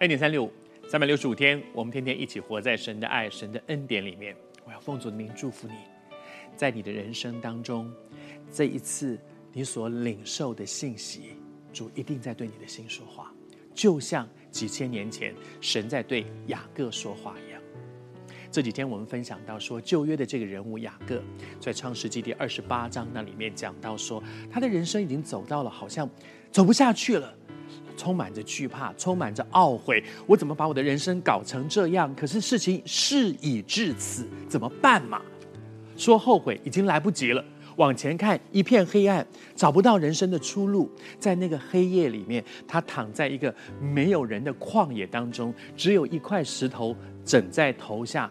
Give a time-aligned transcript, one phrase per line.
[0.00, 0.52] 恩典三六五，
[0.86, 4.36] 三百六十五天，我们天天一起活在神的爱、神的恩典里面。
[4.66, 5.72] 我要奉主的名祝福你，
[6.54, 7.90] 在你的人生当中，
[8.52, 9.18] 这一次
[9.54, 11.38] 你所领受的信息，
[11.72, 13.32] 主一定在对你的心说话，
[13.72, 17.62] 就像几千年前神在对雅各说话一样。
[18.52, 21.22] 这几天我们分享到说，旧约的这个人物雅各，
[21.58, 26.06] 在创世纪第二十八章那里面讲到说，他的人生已经走到了好像
[26.52, 27.34] 走不下去了。
[27.96, 32.14] 充满着惧怕，充满着懊悔，我怎么把我的人生搞成这样？
[32.14, 35.20] 可是事情事已至此，怎么办嘛？
[35.96, 37.44] 说后悔已经来不及了。
[37.76, 40.90] 往前看，一片黑暗，找不到人生的出路。
[41.18, 48.30] 在那个黑夜里面，他躺在一个没有人的旷野当中，只有一块石头枕在头下。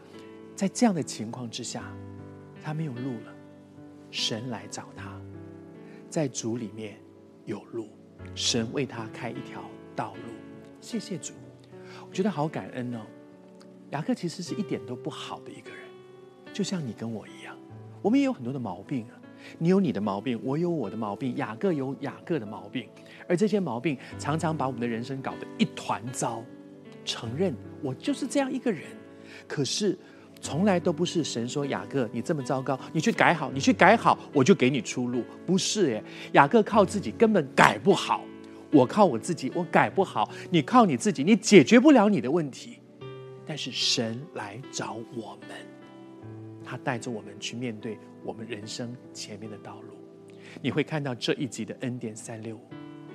[0.56, 1.84] 在这样的情况之下，
[2.64, 3.34] 他没有路了。
[4.10, 5.22] 神来找他，
[6.10, 6.98] 在主里面
[7.46, 7.90] 有路。
[8.34, 9.64] 神为他开一条
[9.96, 10.34] 道路，
[10.82, 11.34] 谢谢主，
[12.08, 13.02] 我觉得好感恩哦。
[13.92, 15.80] 雅各其实是一点都不好的一个人，
[16.52, 17.58] 就像你跟我一样，
[18.02, 19.20] 我们也有很多的毛病啊。
[19.60, 22.90] 你有你的毛病，我有我的毛病，雅各有雅各的毛病，
[23.28, 26.44] 而这些毛病常常把我们的人生搞得一团糟。
[27.04, 28.84] 承认我就是这样一个人，
[29.48, 29.98] 可是。
[30.46, 35.24] 从来都不是神说雅各，你这么糟糕，你去改好，你去改好，我就给你出路。
[35.44, 38.24] 不是耶，雅各靠自己根本改不好。
[38.72, 40.32] 我靠我自己，我改不好。
[40.52, 42.78] 你靠你自己，你解决不了你的问题。
[43.44, 45.58] 但是神来找我们，
[46.64, 49.98] 他带着我们去面对我们人生前面的道路。
[50.62, 52.62] 你会看到这一集的恩典三六五。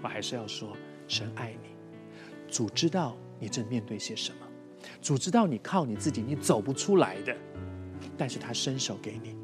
[0.03, 1.69] 我还是要说，神爱你，
[2.53, 4.50] 主知道你正面对些什么。
[5.01, 7.37] 主知道你靠你自己你走不出来的，
[8.17, 9.37] 但是他伸手给你，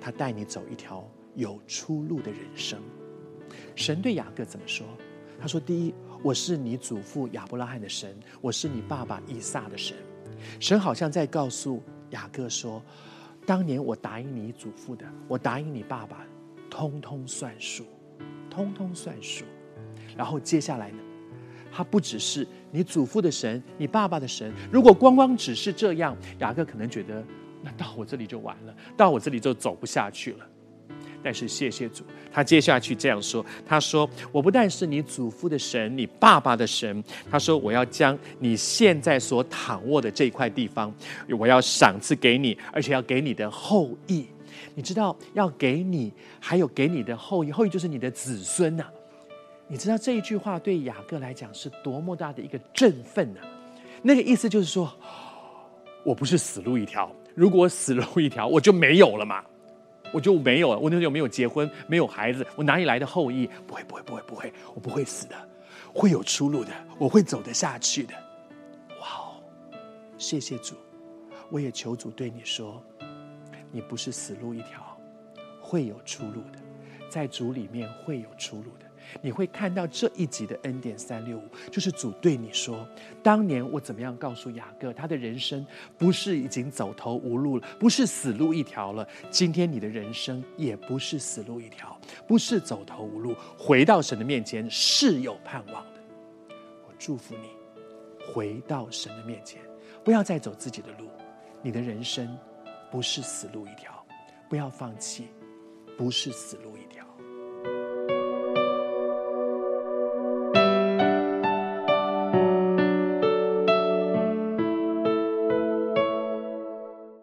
[0.00, 2.80] 他带你走一条有出路的人生。
[3.74, 4.86] 神对雅各怎么说？
[5.38, 9.96] 他说：“第一，我是你祖父亚伯拉罕的神，我是你爸爸以撒的神。”
[10.58, 12.82] 神好像在告诉雅各说
[13.44, 16.26] ：“当年我答应你祖父的，我答应你爸爸，
[16.70, 17.84] 通通算数，
[18.48, 19.44] 通通算数。”
[20.16, 20.98] 然后接下来呢？
[21.76, 24.50] 他不只是你祖父的神，你爸爸的神。
[24.72, 27.22] 如果光光只是这样，雅各可能觉得，
[27.62, 30.46] 那到我这里就完了，到我这里就走不下去了。
[31.22, 37.04] 但是谢谢主，他接下去这样说：“他说，我不但是你祖父的神，你爸爸的神。
[37.30, 40.90] 他说，我要将你现在所躺卧的这块地方，
[41.38, 44.24] 我要赏赐给你，而且要给你的后裔。
[44.74, 46.10] 你知道，要给你，
[46.40, 48.84] 还有给你的后裔，后裔就是你的子孙呐、”
[49.68, 53.40] 你知道这一句话对雅各来讲是多么大的一个振奋呢？
[54.02, 54.92] 那个意思就是说，
[56.04, 57.10] 我不是死路一条。
[57.34, 59.44] 如果死路一条，我就没有了嘛，
[60.12, 60.78] 我就没有了。
[60.78, 63.48] 我那时候没有结婚，没有孩子，我哪里来的后裔？
[63.66, 65.34] 不会，不会，不会，不会，我不会死的，
[65.92, 68.14] 会有出路的，我会走得下去的。
[69.00, 69.42] 哇哦，
[70.16, 70.76] 谢谢主，
[71.50, 72.80] 我也求主对你说，
[73.72, 74.96] 你不是死路一条，
[75.60, 76.60] 会有出路的，
[77.10, 78.85] 在主里面会有出路的。
[79.22, 82.86] 你会看到这一集的恩典三六五，就是主对你说：
[83.22, 85.66] 当年我怎么样告诉雅各，他的人生
[85.98, 89.06] 不是已经走投无路了，不是死路一条了。
[89.30, 96.00] 今天你的人生也不是死路一条，不是走投无路，回到神的面前是有盼望的。
[96.86, 97.48] 我祝福你，
[98.32, 99.60] 回到神的面前，
[100.04, 101.08] 不要再走自己的路。
[101.62, 102.36] 你的人生
[102.90, 103.92] 不是死路一条，
[104.48, 105.26] 不要放弃，
[105.96, 107.04] 不是死路一条。